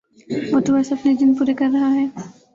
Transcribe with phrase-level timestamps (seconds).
[0.51, 2.05] وہ تو بس اپنے دن پورے کر رہا ہے